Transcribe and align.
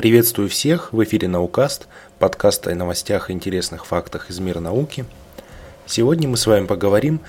Приветствую 0.00 0.48
всех, 0.48 0.94
в 0.94 1.04
эфире 1.04 1.28
Наукаст, 1.28 1.86
подкаст 2.18 2.66
о 2.66 2.74
новостях 2.74 3.28
и 3.28 3.34
интересных 3.34 3.84
фактах 3.84 4.30
из 4.30 4.38
мира 4.38 4.58
науки. 4.58 5.04
Сегодня 5.84 6.26
мы 6.26 6.38
с 6.38 6.46
вами 6.46 6.64
поговорим 6.64 7.20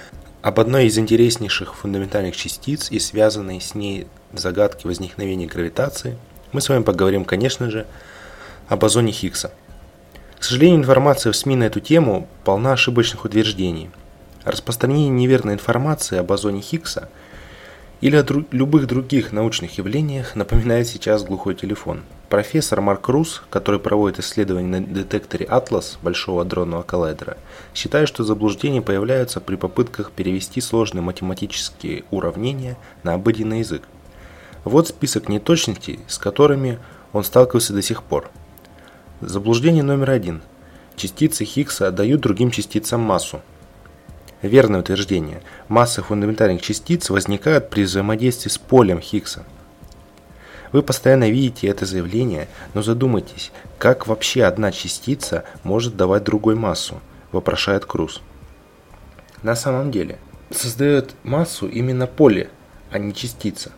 об 0.42 0.58
одной 0.58 0.86
из 0.86 0.98
интереснейших 0.98 1.76
фундаментальных 1.76 2.34
частиц 2.34 2.90
и 2.90 2.98
связанной 2.98 3.60
с 3.60 3.76
ней 3.76 4.08
загадки 4.32 4.88
возникновения 4.88 5.48
гравитации. 5.48 6.18
Мы 6.54 6.62
с 6.62 6.70
вами 6.70 6.84
поговорим, 6.84 7.26
конечно 7.26 7.70
же, 7.70 7.86
о 8.70 8.78
бозоне 8.78 9.12
Хиггса. 9.12 9.52
К 10.40 10.44
сожалению, 10.46 10.80
информация 10.80 11.34
в 11.34 11.36
СМИ 11.36 11.58
на 11.58 11.66
эту 11.66 11.82
тему 11.82 12.30
полна 12.46 12.72
ошибочных 12.72 13.26
утверждений. 13.26 13.90
Распространение 14.46 15.10
неверной 15.10 15.56
информации 15.56 16.18
о 16.18 16.24
бозоне 16.24 16.62
Хиггса 16.62 17.10
или 18.00 18.16
о 18.16 18.24
дру- 18.24 18.48
любых 18.52 18.88
других 18.88 19.34
научных 19.34 19.78
явлениях 19.78 20.38
напоминает 20.38 20.88
сейчас 20.88 21.26
глухой 21.26 21.56
телефон– 21.56 22.04
Профессор 22.32 22.80
Марк 22.80 23.10
Рус, 23.10 23.44
который 23.50 23.78
проводит 23.78 24.20
исследования 24.20 24.80
на 24.80 24.80
детекторе 24.80 25.46
Atlas 25.48 25.98
Большого 26.02 26.44
адронного 26.44 26.82
коллайдера, 26.82 27.36
считает, 27.76 28.08
что 28.08 28.24
заблуждения 28.24 28.82
появляются 28.82 29.42
при 29.42 29.58
попытках 29.58 30.12
перевести 30.12 30.62
сложные 30.62 31.02
математические 31.02 32.06
уравнения 32.10 32.78
на 33.04 33.16
обыденный 33.16 33.60
язык. 33.60 33.84
Вот 34.64 34.88
список 34.88 35.28
неточностей, 35.28 36.00
с 36.08 36.18
которыми 36.18 36.80
он 37.12 37.26
сталкивался 37.26 37.74
до 37.74 37.82
сих 37.82 38.02
пор. 38.02 38.32
Заблуждение 39.20 39.84
номер 39.84 40.12
один. 40.12 40.42
Частицы 40.96 41.44
Хиггса 41.44 41.92
дают 41.92 42.22
другим 42.22 42.50
частицам 42.50 43.02
массу. 43.02 43.42
Верное 44.42 44.80
утверждение. 44.80 45.44
Массы 45.68 46.02
фундаментальных 46.02 46.62
частиц 46.62 47.10
возникают 47.10 47.70
при 47.70 47.84
взаимодействии 47.84 48.50
с 48.50 48.58
полем 48.58 49.02
Хиггса– 49.02 49.44
вы 50.72 50.84
постоянно 50.84 51.30
видите 51.30 51.68
это 51.68 51.86
заявление, 51.86 52.48
но 52.74 52.82
задумайтесь, 52.82 53.52
как 53.78 54.08
вообще 54.08 54.44
одна 54.44 54.72
частица 54.72 55.44
может 55.64 55.98
давать 55.98 56.24
другой 56.24 56.56
массу, 56.56 57.02
вопрошает 57.32 57.86
Круз. 57.86 58.22
На 59.44 59.56
самом 59.56 59.92
деле, 59.92 60.18
создает 60.50 61.16
массу 61.24 61.68
именно 61.68 62.08
поле, 62.08 62.50
а 62.92 63.00
не 63.00 63.14
частица. 63.14 63.72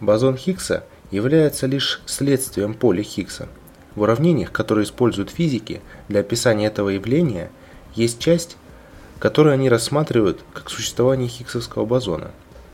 Бозон 0.00 0.36
Хиггса 0.36 0.84
является 1.10 1.66
лишь 1.66 2.00
следствием 2.06 2.74
поля 2.74 3.02
Хиггса. 3.02 3.48
В 3.94 4.02
уравнениях, 4.02 4.52
которые 4.52 4.84
используют 4.84 5.30
физики 5.30 5.80
для 6.08 6.20
описания 6.20 6.66
этого 6.66 6.90
явления, 6.90 7.50
есть 7.94 8.18
часть, 8.18 8.56
которую 9.18 9.54
они 9.54 9.70
рассматривают 9.70 10.40
как 10.52 10.68
существование 10.68 11.28
Хиггсовского 11.28 11.86
бозона. 11.86 12.30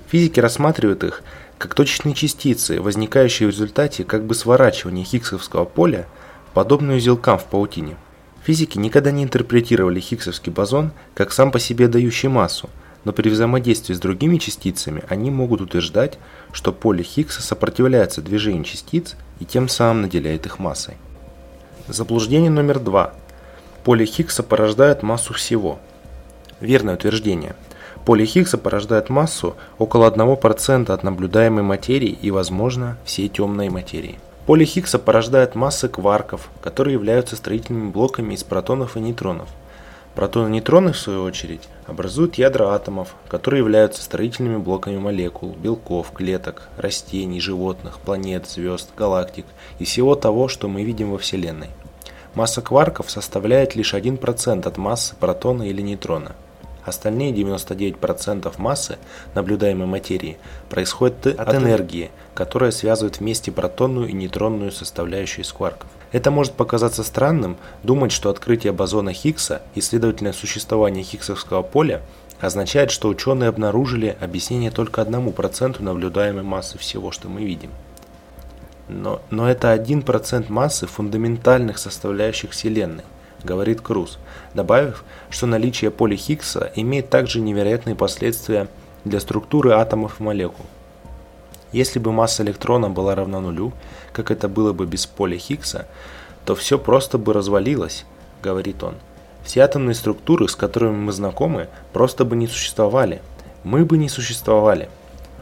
Физики 0.09 0.41
рассматривают 0.41 1.05
их 1.05 1.23
как 1.63 1.77
точечные 1.77 2.13
частицы, 2.13 2.83
возникающие 2.83 3.47
в 3.47 3.53
результате 3.53 4.03
как 4.03 4.25
бы 4.25 4.35
сворачивания 4.35 5.05
Хиггсовского 5.05 5.65
поля, 5.65 6.09
подобные 6.55 6.97
узелкам 6.97 7.39
в 7.39 7.45
паутине. 7.45 7.97
Физики 8.43 8.79
никогда 8.79 9.13
не 9.13 9.23
интерпретировали 9.23 10.01
Хиггсовский 10.01 10.51
бозон 10.51 10.91
как 11.15 11.33
сам 11.33 11.53
по 11.53 11.61
себе 11.61 11.87
дающий 11.87 12.27
массу, 12.27 12.69
но 13.05 13.13
при 13.13 13.29
взаимодействии 13.29 13.95
с 13.95 14.01
другими 14.01 14.39
частицами 14.39 15.05
они 15.09 15.31
могут 15.31 15.61
утверждать, 15.61 16.19
что 16.51 16.73
поле 16.73 17.05
Хиггса 17.05 17.43
сопротивляется 17.43 18.23
движению 18.23 18.65
частиц 18.65 19.15
и 19.39 19.45
тем 19.45 19.69
самым 19.69 20.03
наделяет 20.03 20.47
их 20.47 20.59
массой. 20.59 20.97
Заблуждение 21.87 22.51
номер 22.51 22.81
два. 22.81 23.15
Поле 23.85 24.05
Хиггса 24.05 24.43
порождает 24.43 25.05
массу 25.05 25.33
всего. 25.33 25.79
Верное 26.61 26.95
утверждение– 26.95 27.55
Поле 28.05 28.25
Хиггса 28.25 28.59
порождает 28.59 29.11
массу 29.11 29.55
около 29.79 30.11
1% 30.11 30.91
от 30.91 31.03
наблюдаемой 31.05 31.63
материи 31.63 32.19
и, 32.21 32.33
возможно, 32.33 32.97
всей 33.05 33.29
темной 33.29 33.69
материи. 33.69 34.19
Поле 34.45 34.65
Хиггса 34.65 34.99
порождает 34.99 35.55
массы 35.55 35.89
кварков, 35.89 36.51
которые 36.61 36.95
являются 36.95 37.37
строительными 37.37 37.91
блоками 37.91 38.35
из 38.35 38.43
протонов 38.43 38.97
и 38.97 39.01
нейтронов. 39.01 39.49
Протоны 40.17 40.49
и 40.49 40.53
нейтроны, 40.55 40.93
в 40.93 40.99
свою 40.99 41.23
очередь, 41.23 41.69
образуют 41.87 42.35
ядра 42.35 42.75
атомов, 42.75 43.15
которые 43.29 43.61
являются 43.61 44.03
строительными 44.03 44.57
блоками 44.57 44.99
молекул, 44.99 45.57
белков, 45.57 46.11
клеток, 46.13 46.69
растений, 46.77 47.41
животных, 47.41 48.01
планет, 48.01 48.49
звезд, 48.49 48.91
галактик 48.97 49.47
и 49.79 49.85
всего 49.85 50.17
того, 50.17 50.49
что 50.49 50.67
мы 50.67 50.83
видим 50.83 51.13
во 51.13 51.19
Вселенной. 51.19 51.69
Масса 52.35 52.63
кварков 52.63 53.13
составляет 53.13 53.77
лишь 53.77 53.95
1% 53.95 54.67
от 54.67 54.77
массы 54.77 55.15
протона 55.15 55.63
или 55.63 55.83
нейтрона. 55.83 56.33
Остальные 56.85 57.33
99% 57.33 58.53
массы 58.59 58.99
наблюдаемой 59.35 59.87
материи 59.87 60.37
происходят 60.69 61.27
от 61.27 61.55
энергии, 61.55 62.11
которая 62.35 62.73
связывает 62.73 63.21
вместе 63.21 63.53
протонную 63.53 64.09
и 64.09 64.13
нейтронную 64.13 64.73
составляющую 64.73 65.45
из 65.45 65.53
кварков. 65.53 65.89
Это 66.11 66.31
может 66.31 66.55
показаться 66.55 67.05
странным, 67.05 67.57
думать, 67.85 68.11
что 68.11 68.31
открытие 68.31 68.73
бозона 68.73 69.13
Хиггса 69.13 69.63
и, 69.75 69.81
следовательно, 69.81 70.33
существование 70.33 71.05
Хиггсовского 71.05 71.63
поля 71.63 72.03
означает, 72.41 72.91
что 72.91 73.09
ученые 73.09 73.49
обнаружили 73.49 74.17
объяснение 74.21 74.73
только 74.73 75.01
одному 75.01 75.31
проценту 75.31 75.85
наблюдаемой 75.85 76.43
массы 76.43 76.79
всего, 76.79 77.13
что 77.13 77.29
мы 77.29 77.45
видим. 77.45 77.71
Но, 78.89 79.23
но 79.31 79.49
это 79.49 79.73
1% 79.73 80.51
массы 80.51 80.87
фундаментальных 80.89 81.79
составляющих 81.79 82.51
Вселенной– 82.51 83.05
говорит 83.45 83.81
Круз, 83.81 84.19
добавив, 84.55 85.05
что 85.31 85.47
наличие 85.47 85.91
поля 85.91 86.17
Хиггса 86.17 86.73
имеет 86.75 87.11
также 87.11 87.41
невероятные 87.41 87.97
последствия 87.97 88.69
для 89.05 89.21
структуры 89.21 89.73
атомов 89.73 90.21
и 90.21 90.23
молекул. 90.23 90.67
Если 91.73 91.99
бы 91.99 92.13
масса 92.13 92.43
электрона 92.43 92.91
была 92.91 93.15
равна 93.15 93.41
нулю, 93.41 93.73
как 94.13 94.31
это 94.31 94.49
было 94.49 94.73
бы 94.73 94.87
без 94.87 95.07
поля 95.07 95.39
Хиггса, 95.39 95.87
то 96.45 96.55
все 96.55 96.79
просто 96.79 97.19
бы 97.19 97.33
развалилось, 97.33 98.05
говорит 98.43 98.83
он. 98.83 98.95
Все 99.43 99.61
атомные 99.61 99.95
структуры, 99.95 100.49
с 100.49 100.55
которыми 100.55 100.97
мы 100.97 101.13
знакомы, 101.13 101.69
просто 101.93 102.25
бы 102.25 102.37
не 102.37 102.47
существовали. 102.47 103.23
Мы 103.65 103.85
бы 103.85 103.97
не 103.97 104.09
существовали. 104.09 104.89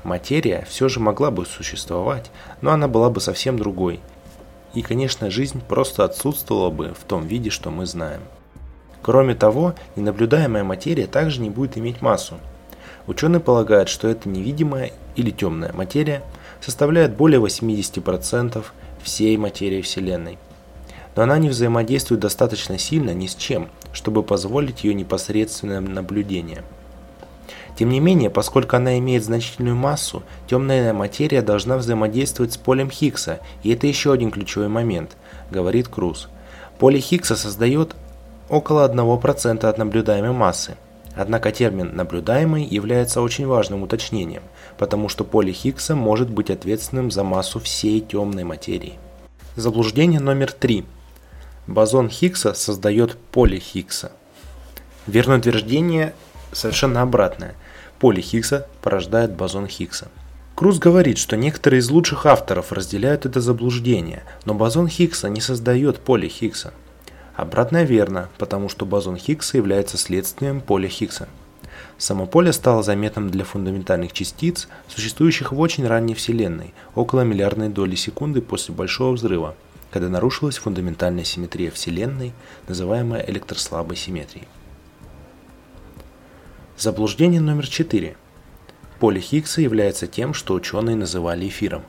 Материя 0.04 0.66
все 0.68 0.88
же 0.88 1.00
могла 1.00 1.30
бы 1.30 1.44
существовать, 1.44 2.30
но 2.62 2.70
она 2.70 2.88
была 2.88 3.10
бы 3.10 3.20
совсем 3.20 3.58
другой, 3.58 4.00
и, 4.74 4.82
конечно, 4.82 5.30
жизнь 5.30 5.60
просто 5.60 6.04
отсутствовала 6.04 6.70
бы 6.70 6.94
в 6.98 7.04
том 7.04 7.26
виде, 7.26 7.50
что 7.50 7.70
мы 7.70 7.86
знаем. 7.86 8.20
Кроме 9.02 9.34
того, 9.34 9.74
ненаблюдаемая 9.96 10.64
материя 10.64 11.06
также 11.06 11.40
не 11.40 11.50
будет 11.50 11.78
иметь 11.78 12.02
массу. 12.02 12.34
Ученые 13.06 13.40
полагают, 13.40 13.88
что 13.88 14.08
эта 14.08 14.28
невидимая 14.28 14.92
или 15.16 15.30
темная 15.30 15.72
материя 15.72 16.22
составляет 16.60 17.16
более 17.16 17.40
80% 17.40 18.64
всей 19.02 19.36
материи 19.36 19.80
Вселенной. 19.80 20.38
Но 21.16 21.22
она 21.22 21.38
не 21.38 21.48
взаимодействует 21.48 22.20
достаточно 22.20 22.78
сильно 22.78 23.12
ни 23.12 23.26
с 23.26 23.34
чем, 23.34 23.68
чтобы 23.92 24.22
позволить 24.22 24.84
ее 24.84 24.94
непосредственное 24.94 25.80
наблюдение– 25.80 26.62
тем 27.80 27.88
не 27.88 27.98
менее, 27.98 28.28
поскольку 28.28 28.76
она 28.76 28.98
имеет 28.98 29.24
значительную 29.24 29.74
массу, 29.74 30.22
темная 30.46 30.92
материя 30.92 31.40
должна 31.40 31.78
взаимодействовать 31.78 32.52
с 32.52 32.58
полем 32.58 32.90
Хиггса, 32.90 33.40
и 33.62 33.72
это 33.72 33.86
еще 33.86 34.12
один 34.12 34.30
ключевой 34.30 34.68
момент, 34.68 35.16
говорит 35.50 35.88
Круз. 35.88 36.28
Поле 36.78 37.00
Хиггса 37.00 37.36
создает 37.36 37.96
около 38.50 38.86
1% 38.86 39.64
от 39.64 39.78
наблюдаемой 39.78 40.32
массы. 40.32 40.76
Однако 41.16 41.52
термин 41.52 41.96
«наблюдаемый» 41.96 42.64
является 42.64 43.22
очень 43.22 43.46
важным 43.46 43.82
уточнением, 43.82 44.42
потому 44.76 45.08
что 45.08 45.24
поле 45.24 45.50
Хиггса 45.50 45.96
может 45.96 46.28
быть 46.28 46.50
ответственным 46.50 47.10
за 47.10 47.24
массу 47.24 47.60
всей 47.60 48.02
темной 48.02 48.44
материи. 48.44 48.98
Заблуждение 49.56 50.20
номер 50.20 50.52
три. 50.52 50.84
Бозон 51.66 52.10
Хиггса 52.10 52.52
создает 52.52 53.16
поле 53.16 53.58
Хиггса. 53.58 54.12
Верное 55.06 55.38
утверждение 55.38 56.12
совершенно 56.52 57.02
обратное– 57.02 57.54
поле 58.00 58.22
Хиггса 58.22 58.66
порождает 58.80 59.32
бозон 59.32 59.68
Хиггса. 59.68 60.08
Круз 60.56 60.78
говорит, 60.78 61.18
что 61.18 61.36
некоторые 61.36 61.80
из 61.80 61.90
лучших 61.90 62.26
авторов 62.26 62.72
разделяют 62.72 63.26
это 63.26 63.40
заблуждение, 63.40 64.24
но 64.46 64.54
бозон 64.54 64.88
Хиггса 64.88 65.28
не 65.28 65.40
создает 65.40 66.00
поле 66.00 66.28
Хиггса. 66.28 66.72
Обратно 67.36 67.84
верно, 67.84 68.28
потому 68.38 68.68
что 68.68 68.86
бозон 68.86 69.16
Хиггса 69.16 69.58
является 69.58 69.96
следствием 69.98 70.60
поля 70.60 70.88
Хиггса. 70.88 71.28
Само 71.98 72.26
поле 72.26 72.52
стало 72.52 72.82
заметным 72.82 73.30
для 73.30 73.44
фундаментальных 73.44 74.12
частиц, 74.12 74.68
существующих 74.88 75.52
в 75.52 75.60
очень 75.60 75.86
ранней 75.86 76.14
Вселенной, 76.14 76.72
около 76.94 77.20
миллиардной 77.20 77.68
доли 77.68 77.94
секунды 77.94 78.40
после 78.40 78.74
Большого 78.74 79.12
Взрыва, 79.12 79.54
когда 79.90 80.08
нарушилась 80.08 80.58
фундаментальная 80.58 81.24
симметрия 81.24 81.70
Вселенной, 81.70 82.32
называемая 82.66 83.24
электрослабой 83.26 83.96
симметрией. 83.96 84.48
Заблуждение 86.80 87.42
номер 87.42 87.66
4. 87.66 88.16
Поле 89.00 89.20
Хиггса 89.20 89.60
является 89.60 90.06
тем, 90.06 90.32
что 90.32 90.54
ученые 90.54 90.96
называли 90.96 91.46
эфиром. 91.46 91.82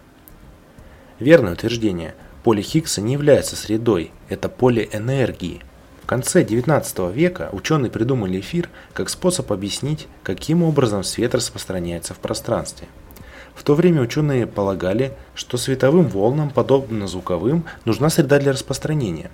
Верное 1.17 1.53
утверждение. 1.53 2.13
Поле 2.43 2.61
Хиггса 2.61 2.99
не 2.99 3.13
является 3.13 3.55
средой, 3.55 4.11
это 4.27 4.49
поле 4.49 4.89
энергии. 4.91 5.61
В 6.03 6.07
конце 6.07 6.43
19 6.43 7.15
века 7.15 7.47
ученые 7.53 7.89
придумали 7.89 8.41
эфир 8.41 8.69
как 8.91 9.07
способ 9.07 9.53
объяснить, 9.53 10.09
каким 10.23 10.61
образом 10.61 11.05
свет 11.05 11.35
распространяется 11.35 12.13
в 12.13 12.19
пространстве. 12.19 12.89
В 13.55 13.63
то 13.63 13.75
время 13.75 14.01
ученые 14.01 14.45
полагали, 14.45 15.13
что 15.35 15.55
световым 15.55 16.09
волнам, 16.09 16.49
подобно 16.49 17.07
звуковым, 17.07 17.63
нужна 17.85 18.09
среда 18.09 18.39
для 18.39 18.51
распространения. 18.51 19.31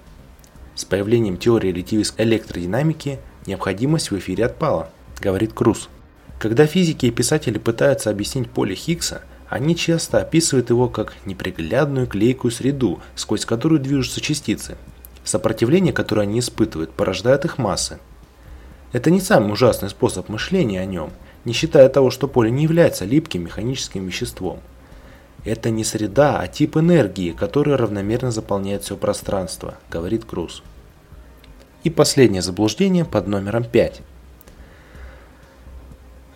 С 0.75 0.85
появлением 0.85 1.37
теории 1.37 1.69
релятивистской 1.69 2.25
электродинамики 2.25 3.17
необходимость 3.47 4.11
в 4.11 4.17
эфире 4.19 4.45
отпала, 4.45 4.91
говорит 5.19 5.53
Круз. 5.53 5.89
Когда 6.39 6.65
физики 6.67 7.07
и 7.07 7.11
писатели 7.11 7.57
пытаются 7.57 8.09
объяснить 8.09 8.49
поле 8.49 8.75
Хиггса, 8.75 9.21
они 9.49 9.75
часто 9.75 10.19
описывают 10.19 10.69
его 10.69 10.89
как 10.89 11.13
неприглядную 11.25 12.07
клейкую 12.07 12.51
среду, 12.51 12.99
сквозь 13.15 13.45
которую 13.45 13.79
движутся 13.79 14.21
частицы. 14.21 14.77
Сопротивление, 15.23 15.93
которое 15.93 16.23
они 16.23 16.39
испытывают, 16.39 16.91
порождает 16.91 17.45
их 17.45 17.57
массы. 17.57 17.99
Это 18.91 19.11
не 19.11 19.19
самый 19.19 19.53
ужасный 19.53 19.89
способ 19.89 20.29
мышления 20.29 20.81
о 20.81 20.85
нем– 20.85 21.11
не 21.47 21.53
считая 21.53 21.87
того, 21.87 22.11
что 22.11 22.27
поле 22.27 22.51
не 22.51 22.63
является 22.63 23.05
липким 23.05 23.45
механическим 23.45 24.05
веществом. 24.05 24.59
Это 25.45 25.69
не 25.69 25.85
среда, 25.85 26.41
а 26.41 26.47
тип 26.47 26.75
энергии, 26.75 27.31
который 27.31 27.77
равномерно 27.77 28.31
заполняет 28.31 28.83
все 28.83 28.97
пространство, 28.97 29.75
говорит 29.89 30.25
Круз. 30.25 30.61
И 31.85 31.89
последнее 31.89 32.41
заблуждение 32.41 33.05
под 33.05 33.27
номером 33.27 33.63
5. 33.63 34.01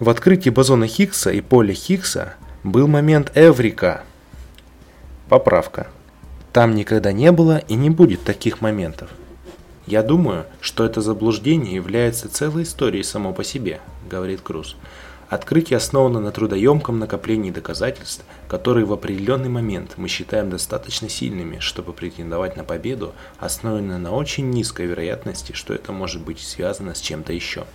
В 0.02 0.10
открытии 0.10 0.50
бозона 0.50 0.88
Хиггса 0.88 1.30
и 1.30 1.42
поля 1.42 1.76
Хиггса 1.76 2.34
был 2.64 2.88
момент 2.88 3.32
Эврика. 3.36 4.02
Поправка. 5.30 5.90
Там 6.52 6.74
никогда 6.74 7.12
не 7.12 7.32
было 7.32 7.60
и 7.60 7.76
не 7.76 7.92
будет 7.92 8.24
таких 8.24 8.62
моментов. 8.62 9.12
Я 9.86 10.02
думаю, 10.02 10.48
что 10.60 10.86
это 10.86 11.02
заблуждение 11.02 11.76
является 11.76 12.30
целой 12.30 12.64
историей 12.64 13.04
само 13.04 13.32
по 13.32 13.44
себе, 13.44 13.80
говорит 14.10 14.42
Круз. 14.42 14.76
Открытие 15.30 15.78
основано 15.78 16.20
на 16.20 16.32
трудоемком 16.32 16.98
накоплении 16.98 17.52
доказательств, 17.52 18.26
которые 18.48 18.88
в 18.88 18.94
определенный 18.94 19.50
момент 19.50 19.94
мы 19.98 20.08
считаем 20.08 20.50
достаточно 20.50 21.10
сильными, 21.10 21.60
чтобы 21.60 21.94
претендовать 21.94 22.58
на 22.58 22.64
победу, 22.64 23.14
основанные 23.38 24.00
на 24.00 24.10
очень 24.14 24.50
низкой 24.50 24.88
вероятности, 24.88 25.52
что 25.52 25.76
это 25.76 25.92
может 25.92 26.24
быть 26.24 26.40
связано 26.40 26.96
с 26.96 27.02
чем-то 27.02 27.34
еще. 27.34 27.66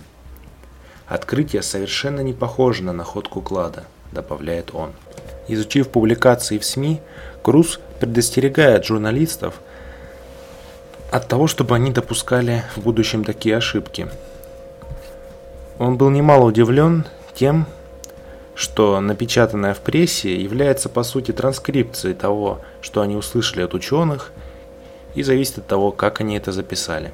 Открытие 1.07 1.61
совершенно 1.61 2.19
не 2.19 2.33
похоже 2.33 2.83
на 2.83 2.91
находку 2.91 3.41
клада, 3.41 3.85
добавляет 4.11 4.75
он. 4.75 4.91
Изучив 5.47 5.89
публикации 5.89 6.57
в 6.57 6.65
СМИ, 6.65 7.01
Круз 7.41 7.79
предостерегает 7.99 8.85
журналистов 8.85 9.55
от 11.11 11.27
того, 11.29 11.47
чтобы 11.47 11.75
они 11.75 11.91
допускали 11.91 12.63
в 12.75 12.81
будущем 12.81 13.23
такие 13.23 13.55
ошибки. 13.55 14.09
Он 15.79 15.95
был 15.95 16.09
немало 16.09 16.45
удивлен 16.45 17.05
тем, 17.33 17.67
что 18.53 18.99
напечатанное 18.99 19.73
в 19.73 19.79
прессе 19.79 20.35
является 20.35 20.89
по 20.89 21.03
сути 21.03 21.31
транскрипцией 21.31 22.15
того, 22.15 22.59
что 22.81 23.01
они 23.01 23.15
услышали 23.15 23.61
от 23.61 23.73
ученых, 23.73 24.33
и 25.15 25.23
зависит 25.23 25.59
от 25.59 25.67
того, 25.67 25.91
как 25.91 26.19
они 26.19 26.35
это 26.35 26.51
записали. 26.51 27.13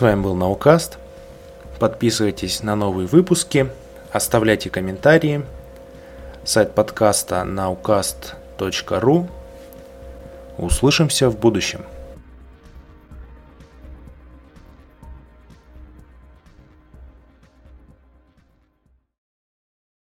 С 0.00 0.02
вами 0.02 0.22
был 0.22 0.34
Наукаст. 0.34 0.96
Подписывайтесь 1.78 2.62
на 2.62 2.74
новые 2.74 3.06
выпуски, 3.06 3.68
оставляйте 4.10 4.70
комментарии. 4.70 5.44
Сайт 6.42 6.74
подкаста 6.74 7.44
naukast.ru. 7.46 9.28
Услышимся 10.56 11.28
в 11.28 11.38
будущем. 11.38 11.84